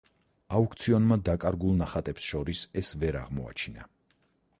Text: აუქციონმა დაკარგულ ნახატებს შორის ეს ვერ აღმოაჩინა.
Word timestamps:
აუქციონმა 0.59 1.17
დაკარგულ 1.29 1.77
ნახატებს 1.81 2.25
შორის 2.31 2.63
ეს 2.83 2.91
ვერ 3.05 3.19
აღმოაჩინა. 3.21 3.87